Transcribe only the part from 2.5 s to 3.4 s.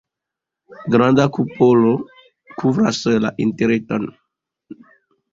kovras la